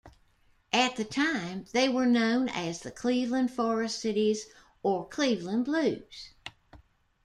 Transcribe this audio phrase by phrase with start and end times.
[0.73, 4.45] At the time, they were known as the Cleveland Forest Citys
[4.81, 6.33] or Cleveland Blues.